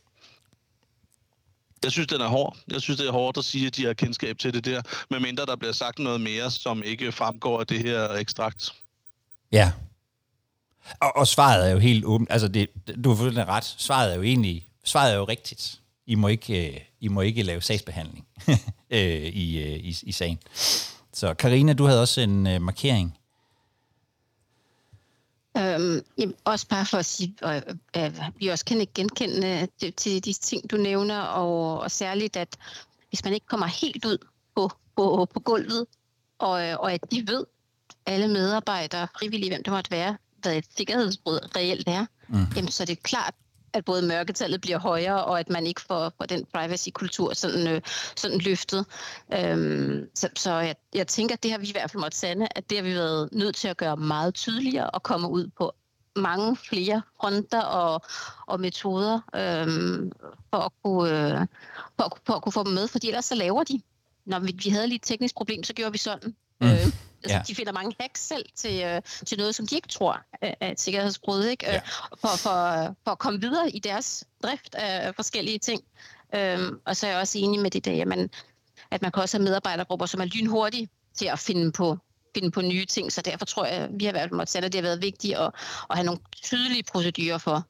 Jeg 1.85 1.93
synes, 1.93 2.09
den 2.09 2.21
er 2.21 2.29
hård. 2.29 2.57
Jeg 2.73 2.81
synes, 2.81 3.01
det 3.01 3.09
er 3.09 3.13
hårdt 3.13 3.39
at 3.39 3.45
sige, 3.45 3.67
at 3.67 3.77
de 3.77 3.85
har 3.85 3.93
kendskab 3.93 4.39
til 4.39 4.55
det 4.55 4.65
der, 4.65 4.83
medmindre 5.11 5.47
der 5.47 5.57
bliver 5.57 5.73
sagt 5.73 5.99
noget 5.99 6.21
mere, 6.21 6.51
som 6.51 6.83
ikke 6.83 7.13
fremgår 7.13 7.61
af 7.61 7.67
det 7.67 7.79
her 7.79 8.09
ekstrakt. 8.13 8.73
Ja, 9.53 9.73
og, 11.01 11.17
og 11.17 11.27
svaret 11.27 11.69
er 11.69 11.73
jo 11.73 11.79
helt 11.79 12.05
åbent. 12.05 12.33
Altså, 12.33 12.49
det, 12.49 12.69
du 13.05 13.09
har 13.09 13.17
fuldstændig 13.17 13.49
ret. 13.49 13.65
Svaret 13.65 14.13
er 14.13 14.17
jo 14.17 14.23
egentlig, 14.23 14.69
svaret 14.85 15.13
er 15.13 15.17
jo 15.17 15.25
rigtigt. 15.25 15.81
I 16.07 16.15
må 16.15 16.29
ikke, 16.29 16.75
øh, 16.75 16.81
I 17.01 17.09
må 17.09 17.21
ikke 17.21 17.43
lave 17.43 17.63
sagsbehandling 17.63 18.27
øh, 18.91 19.25
i, 19.25 19.59
øh, 19.59 19.77
i, 19.77 19.97
i 20.03 20.13
sagen. 20.13 20.39
Så 21.13 21.35
Karina, 21.35 21.73
du 21.73 21.85
havde 21.85 22.01
også 22.01 22.21
en 22.21 22.47
øh, 22.47 22.63
markering. 22.63 23.19
Øhm, 25.57 26.05
jamen, 26.19 26.35
også 26.45 26.69
bare 26.69 26.87
for 26.87 26.99
at 26.99 27.07
sige, 27.07 27.35
at 27.43 27.65
øh, 27.97 28.21
vi 28.37 28.49
også 28.49 28.65
kan 28.65 28.87
genkende 28.95 29.69
det, 29.81 29.95
til 29.95 30.25
de 30.25 30.33
ting, 30.33 30.71
du 30.71 30.77
nævner, 30.77 31.21
og, 31.21 31.81
og 31.81 31.91
særligt, 31.91 32.37
at 32.37 32.57
hvis 33.09 33.25
man 33.25 33.35
ikke 33.35 33.47
kommer 33.47 33.67
helt 33.67 34.05
ud 34.05 34.19
på, 34.57 34.71
på, 34.97 35.29
på 35.35 35.41
gulvet, 35.41 35.87
og, 36.39 36.51
og 36.51 36.93
at 36.93 37.01
de 37.11 37.27
ved, 37.27 37.45
alle 38.07 38.29
medarbejdere, 38.29 39.09
frivillige, 39.19 39.51
hvem 39.51 39.63
det 39.63 39.73
måtte 39.73 39.91
være, 39.91 40.17
hvad 40.45 40.57
et 40.57 40.65
sikkerhedsbrud 40.77 41.57
reelt 41.57 41.89
er, 41.89 42.07
mm. 42.29 42.47
jamen, 42.57 42.71
så 42.71 42.83
er 42.83 42.87
det 42.87 43.03
klart, 43.03 43.35
at 43.75 43.85
både 43.85 44.03
mørketallet 44.03 44.61
bliver 44.61 44.79
højere, 44.79 45.25
og 45.25 45.41
at 45.41 45.51
man 45.51 45.67
ikke 45.67 45.81
får, 45.81 46.13
får 46.19 46.27
den 46.27 46.47
privacy-kultur 46.55 47.35
sådan, 47.35 47.69
øh, 47.69 47.81
sådan 48.17 48.39
løftet. 48.39 48.87
Øhm, 49.35 50.09
så 50.15 50.29
så 50.37 50.53
jeg, 50.53 50.77
jeg 50.95 51.07
tænker, 51.07 51.35
at 51.35 51.43
det 51.43 51.51
har 51.51 51.59
vi 51.59 51.67
i 51.67 51.73
hvert 51.73 51.91
fald 51.91 52.01
måttet 52.01 52.21
sande, 52.21 52.49
at 52.51 52.71
det 52.71 52.79
har 52.79 52.83
vi 52.83 52.95
været 52.95 53.29
nødt 53.33 53.57
til 53.57 53.69
at 53.69 53.77
gøre 53.77 53.97
meget 53.97 54.35
tydeligere 54.35 54.91
og 54.91 55.03
komme 55.03 55.29
ud 55.29 55.51
på 55.59 55.73
mange 56.17 56.57
flere 56.57 57.03
fronter 57.21 57.61
og, 57.61 58.03
og 58.47 58.61
metoder 58.61 59.21
øhm, 59.35 60.13
for, 60.51 60.59
at 60.59 60.73
kunne, 60.85 61.41
øh, 61.41 61.47
for, 61.97 62.05
at, 62.05 62.13
for 62.27 62.33
at 62.33 62.43
kunne 62.43 62.53
få 62.53 62.65
dem 62.65 62.73
med, 62.73 62.89
fordi 62.89 63.07
ellers 63.07 63.25
så 63.25 63.35
laver 63.35 63.65
de. 63.65 63.81
Når 64.27 64.39
vi, 64.39 64.55
vi 64.65 64.71
havde 64.71 64.87
lige 64.87 64.97
et 64.97 65.03
teknisk 65.03 65.35
problem, 65.35 65.65
så 65.65 65.73
gjorde 65.73 65.93
vi 65.93 65.99
sådan. 65.99 66.35
Mm. 66.61 66.67
Øh, 66.67 66.87
Altså, 67.25 67.37
ja. 67.37 67.43
De 67.47 67.55
finder 67.55 67.73
mange 67.73 67.97
hacks 68.01 68.21
selv 68.21 68.45
til, 68.55 68.83
øh, 68.85 69.03
til 69.27 69.39
noget, 69.39 69.55
som 69.55 69.67
de 69.67 69.75
ikke 69.75 69.89
tror 69.89 70.21
er 70.41 70.71
et 70.71 70.81
sikkerhedsbrud, 70.81 71.45
ikke? 71.45 71.67
Ja. 71.67 71.77
Øh, 71.77 71.83
for, 72.21 72.29
for, 72.29 72.95
for 73.05 73.11
at 73.11 73.19
komme 73.19 73.41
videre 73.41 73.71
i 73.71 73.79
deres 73.79 74.25
drift 74.43 74.75
af 74.75 75.15
forskellige 75.15 75.59
ting. 75.59 75.83
Øhm, 76.35 76.81
og 76.85 76.97
så 76.97 77.07
er 77.07 77.11
jeg 77.11 77.21
også 77.21 77.39
enig 77.39 77.61
med 77.61 77.71
det 77.71 77.85
der, 77.85 78.03
at 78.03 78.09
man, 78.09 78.31
at 78.91 79.03
man 79.03 79.13
kan 79.13 79.23
også 79.23 79.39
have 79.39 79.45
medarbejdergrupper, 79.45 80.07
som 80.07 80.21
er 80.21 80.25
lynhurtige 80.25 80.89
til 81.15 81.27
at 81.27 81.39
finde 81.39 81.73
på 81.73 81.99
finde 82.37 82.51
på 82.51 82.61
nye 82.61 82.85
ting, 82.85 83.13
så 83.13 83.23
derfor 83.23 83.45
tror 83.45 83.65
jeg, 83.65 83.75
at 83.75 83.91
vi 83.93 84.05
har 84.05 84.13
været 84.13 84.33
måttet 84.33 84.53
sætte, 84.53 84.67
at 84.67 84.73
det 84.73 84.79
har 84.79 84.89
været 84.89 85.03
vigtigt 85.03 85.37
at, 85.37 85.51
at 85.91 85.97
have 85.97 86.05
nogle 86.05 86.21
tydelige 86.43 86.83
procedurer 86.83 87.39
for, 87.39 87.67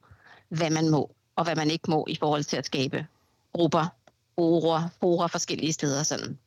hvad 0.48 0.70
man 0.70 0.88
må 0.88 1.14
og 1.36 1.44
hvad 1.44 1.56
man 1.56 1.70
ikke 1.70 1.90
må 1.90 2.06
i 2.08 2.16
forhold 2.16 2.44
til 2.44 2.56
at 2.56 2.66
skabe 2.66 3.06
grupper, 3.52 3.86
forer, 4.34 4.88
forer 5.00 5.26
forskellige 5.28 5.72
steder. 5.72 6.02
Sådan. 6.02 6.38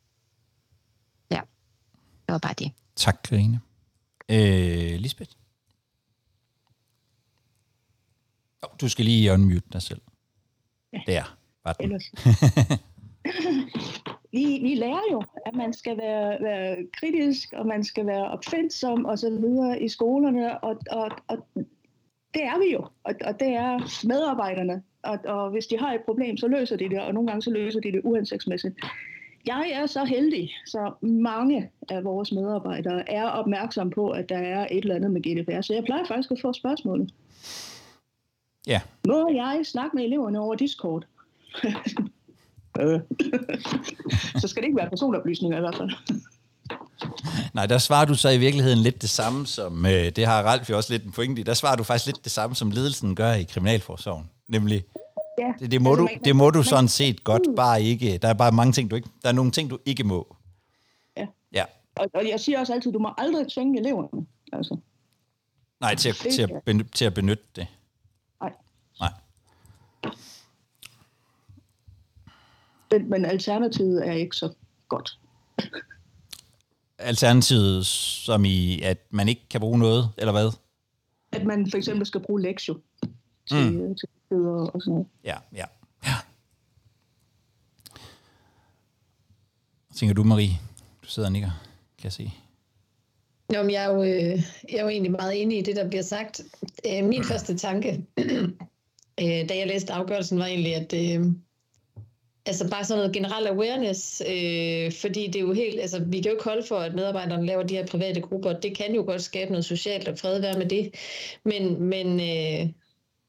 Ja, 1.30 1.40
det 2.26 2.32
var 2.32 2.38
bare 2.38 2.54
det. 2.58 2.72
Tak, 2.98 3.20
Karine. 3.24 3.60
Øh, 4.30 4.98
Lisbeth? 5.00 5.30
Oh, 8.62 8.70
du 8.80 8.88
skal 8.88 9.04
lige 9.04 9.32
unmute 9.32 9.68
dig 9.72 9.82
selv. 9.82 10.00
Ja. 10.92 11.00
Der 11.06 11.38
var 11.64 11.72
den. 11.72 11.90
vi, 14.32 14.58
vi 14.62 14.74
lærer 14.74 15.02
jo, 15.12 15.22
at 15.46 15.54
man 15.54 15.72
skal 15.72 15.98
være, 15.98 16.42
være 16.42 16.76
kritisk, 16.92 17.52
og 17.52 17.66
man 17.66 17.84
skal 17.84 18.06
være 18.06 18.30
opfindsom 18.30 19.04
og 19.04 19.18
så 19.18 19.30
videre 19.30 19.82
i 19.82 19.88
skolerne, 19.88 20.64
og, 20.64 20.80
og, 20.90 21.10
og 21.28 21.38
det 22.34 22.42
er 22.44 22.58
vi 22.58 22.72
jo, 22.72 22.80
og, 23.04 23.14
og 23.24 23.40
det 23.40 23.48
er 23.48 24.06
medarbejderne. 24.06 24.82
Og, 25.02 25.18
og 25.24 25.50
hvis 25.50 25.66
de 25.66 25.78
har 25.78 25.92
et 25.92 26.02
problem, 26.04 26.36
så 26.36 26.48
løser 26.48 26.76
de 26.76 26.88
det, 26.88 27.00
og 27.00 27.14
nogle 27.14 27.26
gange 27.26 27.42
så 27.42 27.50
løser 27.50 27.80
de 27.80 27.92
det 27.92 28.00
uhensigtsmæssigt. 28.04 28.74
Jeg 29.48 29.70
er 29.70 29.86
så 29.86 30.04
heldig, 30.04 30.50
så 30.66 30.92
mange 31.02 31.70
af 31.88 32.04
vores 32.04 32.32
medarbejdere 32.32 33.10
er 33.10 33.24
opmærksom 33.24 33.90
på, 33.90 34.10
at 34.10 34.28
der 34.28 34.38
er 34.38 34.66
et 34.70 34.78
eller 34.78 34.94
andet 34.94 35.10
med 35.10 35.20
GDPR, 35.20 35.60
så 35.60 35.74
jeg 35.74 35.84
plejer 35.84 36.04
faktisk 36.08 36.30
at 36.30 36.38
få 36.42 36.52
spørgsmålet. 36.52 37.10
Ja. 38.66 38.80
Må 39.06 39.30
jeg 39.34 39.60
snakke 39.64 39.96
med 39.96 40.04
eleverne 40.04 40.40
over 40.40 40.54
Discord? 40.54 41.06
så 44.40 44.48
skal 44.48 44.62
det 44.62 44.66
ikke 44.66 44.76
være 44.76 44.90
personoplysninger 44.90 45.58
i 45.58 45.60
hvert 45.60 45.76
fald. 45.76 45.90
Nej, 47.54 47.66
der 47.66 47.78
svarer 47.78 48.04
du 48.04 48.14
så 48.14 48.28
i 48.28 48.38
virkeligheden 48.38 48.78
lidt 48.78 49.02
det 49.02 49.10
samme 49.10 49.46
som, 49.46 49.86
øh, 49.86 49.92
det 50.16 50.26
har 50.26 50.42
Ralf 50.42 50.70
jo 50.70 50.76
også 50.76 50.92
lidt 50.92 51.04
en 51.04 51.12
pointe 51.12 51.40
i, 51.40 51.44
der 51.44 51.54
svarer 51.54 51.76
du 51.76 51.82
faktisk 51.82 52.06
lidt 52.06 52.24
det 52.24 52.32
samme 52.32 52.56
som 52.56 52.70
ledelsen 52.70 53.14
gør 53.14 53.32
i 53.32 53.42
Kriminalforsorgen. 53.42 54.30
Nemlig, 54.48 54.84
Ja. 55.38 55.52
Det, 55.58 55.70
det 55.70 55.82
må, 55.82 55.90
altså, 55.90 56.02
du, 56.02 56.24
det 56.24 56.36
må 56.36 56.50
du 56.50 56.62
sådan 56.62 56.88
set 56.88 57.24
godt, 57.24 57.42
bare 57.56 57.82
ikke. 57.82 58.18
Der 58.18 58.28
er 58.28 58.34
bare 58.34 58.52
mange 58.52 58.72
ting, 58.72 58.90
du 58.90 58.96
ikke... 58.96 59.08
Der 59.22 59.28
er 59.28 59.32
nogle 59.32 59.50
ting, 59.50 59.70
du 59.70 59.78
ikke 59.84 60.04
må. 60.04 60.36
Ja. 61.16 61.26
ja. 61.52 61.64
Og, 61.94 62.06
og 62.14 62.28
jeg 62.28 62.40
siger 62.40 62.60
også 62.60 62.72
altid, 62.72 62.92
du 62.92 62.98
må 62.98 63.10
aldrig 63.18 63.46
tvinge 63.52 63.80
eleverne. 63.80 64.26
Altså. 64.52 64.76
Nej, 65.80 65.94
til 65.94 66.08
at, 66.08 66.14
til, 66.32 66.42
at 66.42 66.50
benytte, 66.64 66.90
til 66.90 67.04
at 67.04 67.14
benytte 67.14 67.44
det. 67.56 67.66
Nej. 68.40 68.52
Nej. 69.00 69.12
Men, 72.90 73.10
men 73.10 73.24
alternativet 73.24 74.08
er 74.08 74.12
ikke 74.12 74.36
så 74.36 74.52
godt. 74.88 75.18
Alternativet 76.98 77.86
som 77.86 78.44
i, 78.44 78.80
at 78.82 78.98
man 79.10 79.28
ikke 79.28 79.48
kan 79.50 79.60
bruge 79.60 79.78
noget, 79.78 80.08
eller 80.18 80.32
hvad? 80.32 80.52
At 81.32 81.44
man 81.44 81.70
for 81.70 81.76
eksempel 81.76 82.06
skal 82.06 82.20
bruge 82.20 82.42
lektion 82.42 82.82
til, 83.48 83.72
mm. 83.72 83.94
til 83.94 84.08
og, 84.30 84.74
og 84.74 84.82
sådan 84.82 84.92
noget. 84.92 85.06
Ja, 85.24 85.36
ja. 85.52 85.64
ja. 86.04 86.14
Hvad 89.86 89.96
tænker 89.96 90.14
du, 90.14 90.24
Marie? 90.24 90.58
Du 91.02 91.08
sidder 91.08 91.28
og 91.28 91.32
nikker, 91.32 91.50
kan 91.98 92.04
jeg 92.04 92.12
se. 92.12 92.32
Jo, 93.54 93.62
men 93.62 93.70
jeg, 93.70 93.84
er 93.84 93.94
jo, 93.94 94.02
øh, 94.02 94.42
jeg 94.72 94.78
er 94.78 94.82
jo 94.82 94.88
egentlig 94.88 95.12
meget 95.12 95.42
enig 95.42 95.58
i 95.58 95.62
det, 95.62 95.76
der 95.76 95.88
bliver 95.88 96.02
sagt. 96.02 96.40
Øh, 96.86 97.04
min 97.04 97.24
første 97.24 97.56
tanke, 97.56 98.04
øh, 99.22 99.48
da 99.48 99.56
jeg 99.58 99.66
læste 99.66 99.92
afgørelsen, 99.92 100.38
var 100.38 100.46
egentlig, 100.46 100.74
at, 100.74 100.94
altså 102.48 102.70
bare 102.70 102.84
sådan 102.84 102.98
noget 102.98 103.14
generel 103.14 103.46
awareness, 103.46 104.22
øh, 104.28 104.92
fordi 104.92 105.26
det 105.26 105.36
er 105.36 105.40
jo 105.40 105.52
helt, 105.52 105.80
altså 105.80 106.04
vi 106.04 106.20
kan 106.20 106.24
jo 106.24 106.36
ikke 106.36 106.44
holde 106.44 106.66
for, 106.66 106.78
at 106.78 106.94
medarbejderne 106.94 107.46
laver 107.46 107.62
de 107.62 107.76
her 107.76 107.86
private 107.86 108.20
grupper, 108.20 108.52
det 108.52 108.76
kan 108.76 108.94
jo 108.94 109.02
godt 109.02 109.22
skabe 109.22 109.50
noget 109.50 109.64
socialt 109.64 110.08
og 110.08 110.18
fred 110.18 110.40
være 110.40 110.58
med 110.58 110.66
det, 110.66 110.94
men, 111.44 111.82
men 111.82 112.20
øh, 112.20 112.72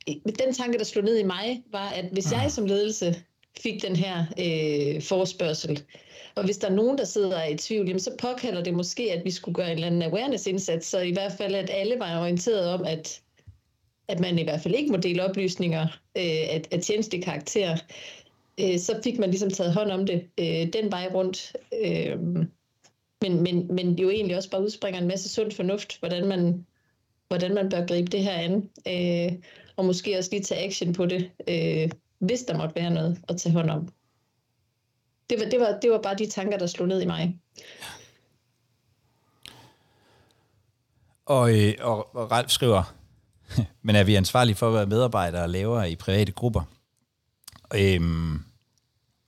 den 0.07 0.53
tanke, 0.53 0.77
der 0.77 0.83
slog 0.83 1.05
ned 1.05 1.17
i 1.17 1.23
mig, 1.23 1.63
var, 1.71 1.89
at 1.89 2.05
hvis 2.11 2.31
jeg 2.31 2.51
som 2.51 2.65
ledelse 2.65 3.15
fik 3.59 3.81
den 3.81 3.95
her 3.95 4.25
øh, 4.39 5.01
forspørgsel, 5.01 5.83
og 6.35 6.45
hvis 6.45 6.57
der 6.57 6.67
er 6.67 6.73
nogen, 6.73 6.97
der 6.97 7.05
sidder 7.05 7.37
er 7.37 7.47
i 7.47 7.57
tvivl, 7.57 7.87
jamen, 7.87 7.99
så 7.99 8.11
påkalder 8.19 8.63
det 8.63 8.73
måske, 8.73 9.11
at 9.13 9.25
vi 9.25 9.31
skulle 9.31 9.55
gøre 9.55 9.67
en 9.67 9.73
eller 9.73 9.87
anden 9.87 10.01
awareness-indsats, 10.01 10.87
så 10.87 10.99
i 10.99 11.11
hvert 11.11 11.31
fald, 11.31 11.55
at 11.55 11.69
alle 11.73 11.99
var 11.99 12.21
orienteret 12.21 12.67
om, 12.67 12.85
at, 12.85 13.21
at 14.07 14.19
man 14.19 14.39
i 14.39 14.43
hvert 14.43 14.61
fald 14.61 14.75
ikke 14.75 14.91
må 14.91 14.97
dele 14.97 15.29
oplysninger 15.29 15.83
øh, 16.17 16.23
af, 16.25 16.61
af 16.71 16.81
tjenestelig 16.81 17.23
karakter. 17.23 17.77
Øh, 18.59 18.79
så 18.79 18.99
fik 19.03 19.19
man 19.19 19.29
ligesom 19.29 19.49
taget 19.49 19.73
hånd 19.73 19.91
om 19.91 20.05
det 20.05 20.27
øh, 20.39 20.73
den 20.73 20.91
vej 20.91 21.09
rundt. 21.13 21.55
Øh, 21.85 22.17
men, 23.21 23.43
men, 23.43 23.75
men 23.75 23.99
jo 23.99 24.09
egentlig 24.09 24.37
også 24.37 24.49
bare 24.49 24.63
udspringer 24.63 25.01
en 25.01 25.07
masse 25.07 25.29
sund 25.29 25.51
fornuft, 25.51 25.99
hvordan 25.99 26.27
man, 26.27 26.65
hvordan 27.29 27.53
man 27.53 27.69
bør 27.69 27.85
gribe 27.85 28.07
det 28.11 28.23
her 28.23 28.33
an. 28.33 28.69
Øh, 28.87 29.39
og 29.75 29.85
måske 29.85 30.17
også 30.17 30.29
lige 30.31 30.43
tage 30.43 30.65
action 30.65 30.93
på 30.93 31.05
det, 31.05 31.31
øh, 31.47 31.89
hvis 32.19 32.41
der 32.41 32.57
måtte 32.57 32.75
være 32.75 32.89
noget 32.89 33.21
at 33.29 33.37
tage 33.37 33.53
hånd 33.53 33.69
om. 33.69 33.89
Det 35.29 35.39
var, 35.39 35.45
det, 35.49 35.59
var, 35.59 35.79
det 35.81 35.91
var 35.91 36.01
bare 36.01 36.15
de 36.15 36.29
tanker, 36.29 36.57
der 36.57 36.67
slog 36.67 36.87
ned 36.87 37.01
i 37.01 37.05
mig. 37.05 37.39
Og, 41.25 41.59
øh, 41.59 41.73
og, 41.79 42.15
og 42.15 42.31
Ralf 42.31 42.49
skriver, 42.51 42.95
men 43.81 43.95
er 43.95 44.03
vi 44.03 44.15
ansvarlige 44.15 44.55
for 44.55 44.67
at 44.67 44.73
være 44.73 44.85
medarbejdere 44.85 45.43
og 45.43 45.49
lavere 45.49 45.91
i 45.91 45.95
private 45.95 46.31
grupper? 46.31 46.61
Øhm, 47.75 48.43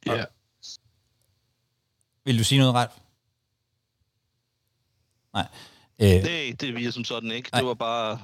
Ja. 0.05 0.25
vil 2.25 2.39
du 2.39 2.43
sige 2.43 2.60
noget, 2.60 2.74
Ralf? 2.74 2.91
Nej. 5.34 5.48
Øh, 6.01 6.24
Nej, 6.24 6.55
det 6.62 6.75
virker 6.75 6.91
som 6.91 7.03
sådan 7.03 7.31
ikke. 7.31 7.50
Nej. 7.51 7.62
Det 7.62 7.67
var 7.67 7.74
bare 7.74 8.20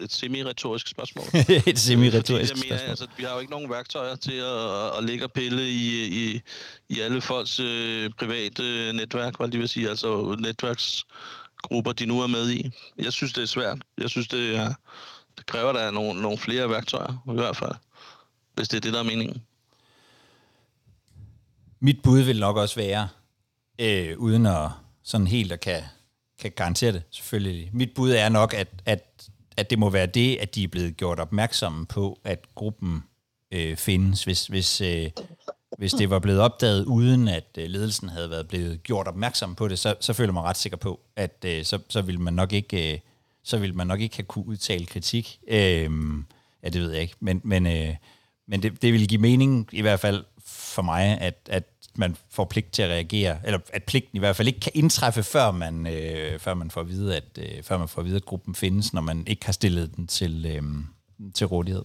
et 0.00 0.12
semi-retorisk 0.12 0.88
spørgsmål. 0.88 1.24
et 1.66 1.78
semi-retorisk 1.78 2.28
Fordi 2.28 2.40
jeg 2.40 2.48
spørgsmål. 2.48 2.68
mener, 2.78 2.90
altså, 2.90 3.06
vi 3.16 3.24
har 3.24 3.34
jo 3.34 3.38
ikke 3.40 3.50
nogen 3.52 3.70
værktøjer 3.70 4.16
til 4.16 4.32
at, 4.36 4.98
at 4.98 5.04
ligge 5.04 5.24
og 5.24 5.32
pille 5.32 5.68
i, 5.68 6.06
i, 6.06 6.40
i 6.88 7.00
alle 7.00 7.20
folks 7.20 7.60
øh, 7.60 8.10
private 8.18 8.92
netværk, 8.92 9.36
hvad 9.36 9.48
det 9.48 9.60
vil 9.60 9.68
sige, 9.68 9.88
altså 9.88 10.36
netværksgrupper, 10.40 11.92
de 11.92 12.06
nu 12.06 12.20
er 12.20 12.26
med 12.26 12.50
i. 12.50 12.70
Jeg 12.98 13.12
synes, 13.12 13.32
det 13.32 13.42
er 13.42 13.46
svært. 13.46 13.78
Jeg 13.98 14.10
synes, 14.10 14.28
det, 14.28 14.56
er, 14.56 14.74
det 15.38 15.46
kræver, 15.46 15.72
der 15.72 15.80
er 15.80 15.90
nogle, 15.90 16.22
nogle 16.22 16.38
flere 16.38 16.70
værktøjer, 16.70 17.22
i 17.30 17.34
hvert 17.34 17.56
fald, 17.56 17.74
hvis 18.54 18.68
det 18.68 18.76
er 18.76 18.80
det, 18.80 18.92
der 18.92 18.98
er 18.98 19.04
meningen. 19.04 19.42
Mit 21.80 22.02
bud 22.02 22.20
vil 22.20 22.40
nok 22.40 22.56
også 22.56 22.74
være, 22.76 23.08
øh, 23.78 24.18
uden 24.18 24.46
at 24.46 24.68
sådan 25.02 25.26
helt 25.26 25.52
at 25.52 25.60
kan, 25.60 25.82
kan 26.42 26.52
garantere 26.56 26.92
det 26.92 27.02
selvfølgelig. 27.10 27.70
Mit 27.72 27.94
bud 27.94 28.10
er 28.10 28.28
nok, 28.28 28.54
at, 28.54 28.68
at, 28.86 29.28
at 29.56 29.70
det 29.70 29.78
må 29.78 29.90
være 29.90 30.06
det, 30.06 30.36
at 30.36 30.54
de 30.54 30.64
er 30.64 30.68
blevet 30.68 30.96
gjort 30.96 31.20
opmærksomme 31.20 31.86
på, 31.86 32.20
at 32.24 32.54
gruppen 32.54 33.04
øh, 33.52 33.76
findes. 33.76 34.24
Hvis, 34.24 34.46
hvis, 34.46 34.80
øh, 34.80 35.10
hvis 35.78 35.92
det 35.92 36.10
var 36.10 36.18
blevet 36.18 36.40
opdaget, 36.40 36.84
uden 36.84 37.28
at 37.28 37.44
øh, 37.58 37.66
ledelsen 37.66 38.08
havde 38.08 38.30
været 38.30 38.48
blevet 38.48 38.82
gjort 38.82 39.08
opmærksom 39.08 39.54
på 39.54 39.68
det, 39.68 39.78
så, 39.78 39.94
så 40.00 40.12
føler 40.12 40.32
man 40.32 40.42
ret 40.42 40.56
sikker 40.56 40.76
på, 40.76 41.00
at 41.16 41.44
øh, 41.46 41.64
så, 41.64 41.78
så 41.88 42.02
ville 42.02 42.20
man 42.20 42.34
nok 42.34 42.52
ikke... 42.52 42.92
Øh, 42.92 42.98
så 43.44 43.58
ville 43.58 43.74
man 43.74 43.86
nok 43.86 44.00
ikke 44.00 44.16
have 44.16 44.24
kunne 44.24 44.46
udtale 44.46 44.86
kritik. 44.86 45.38
Øh, 45.48 45.90
ja, 46.62 46.68
det 46.68 46.80
ved 46.80 46.92
jeg 46.92 47.02
ikke. 47.02 47.14
Men, 47.20 47.40
men, 47.44 47.66
øh, 47.66 47.94
men 48.48 48.62
det, 48.62 48.82
det 48.82 48.92
ville 48.92 49.06
give 49.06 49.20
mening, 49.20 49.68
i 49.72 49.80
hvert 49.80 50.00
fald 50.00 50.24
for 50.46 50.82
mig, 50.82 51.20
at, 51.20 51.48
at 51.50 51.64
man 51.96 52.16
får 52.30 52.44
pligt 52.44 52.72
til 52.72 52.82
at 52.82 52.90
reagere, 52.90 53.38
eller 53.44 53.58
at 53.72 53.84
pligten 53.84 54.16
i 54.16 54.18
hvert 54.18 54.36
fald 54.36 54.48
ikke 54.48 54.60
kan 54.60 54.72
indtræffe, 54.74 55.22
før 55.22 55.50
man, 55.50 55.86
øh, 55.86 56.38
før 56.38 56.54
man 56.54 56.70
får 56.70 56.80
at 56.80 56.88
vide, 56.88 57.16
at, 57.16 57.38
øh, 57.38 57.62
før 57.62 57.78
man 57.78 57.88
får 57.88 58.00
at 58.00 58.06
vide, 58.06 58.16
at 58.16 58.24
gruppen 58.24 58.54
findes, 58.54 58.92
når 58.92 59.00
man 59.00 59.24
ikke 59.26 59.44
har 59.44 59.52
stillet 59.52 59.96
den 59.96 60.06
til, 60.06 60.46
øh, 60.46 60.62
til 61.34 61.46
rådighed. 61.46 61.84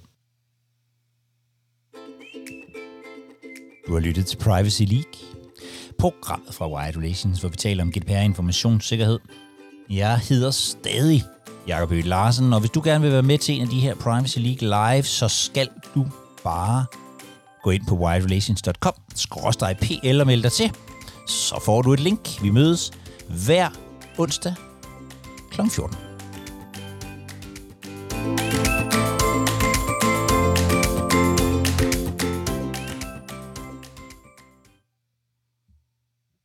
Du 3.87 3.93
har 3.93 3.99
lyttet 3.99 4.25
til 4.25 4.37
Privacy 4.37 4.81
League, 4.81 5.13
programmet 5.99 6.53
fra 6.53 6.71
Wired 6.71 6.97
Relations, 6.97 7.39
hvor 7.39 7.49
vi 7.49 7.55
taler 7.55 7.83
om 7.83 7.91
GDPR 7.91 8.11
informationssikkerhed. 8.11 9.19
Jeg 9.89 10.19
hedder 10.19 10.51
stadig 10.51 11.23
Jakob 11.67 11.91
Ø. 11.91 12.01
Larsen, 12.01 12.53
og 12.53 12.59
hvis 12.59 12.71
du 12.71 12.81
gerne 12.83 13.01
vil 13.01 13.11
være 13.11 13.23
med 13.23 13.37
til 13.37 13.55
en 13.55 13.61
af 13.61 13.67
de 13.67 13.79
her 13.79 13.95
Privacy 13.95 14.37
League 14.39 14.93
live, 14.95 15.03
så 15.03 15.27
skal 15.27 15.69
du 15.95 16.05
bare 16.43 16.85
gå 17.67 17.71
ind 17.71 17.85
på 17.85 17.95
wiredrelations.com, 17.95 18.93
skråstreg 19.15 19.77
PL 19.81 20.21
og 20.21 20.27
meld 20.27 20.43
dig 20.43 20.51
til. 20.51 20.71
Så 21.27 21.59
får 21.65 21.81
du 21.81 21.93
et 21.93 21.99
link. 21.99 22.29
Vi 22.41 22.49
mødes 22.49 22.91
hver 23.45 23.69
onsdag 24.17 24.53
kl. 25.51 25.61
14. 25.69 26.06